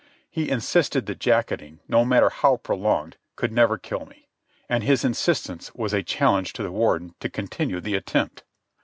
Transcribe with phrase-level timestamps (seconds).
[0.31, 4.29] He insisted that jacketing, no matter how prolonged, could never kill me;
[4.67, 8.43] and his insistence was a challenge to the Warden to continue the attempt.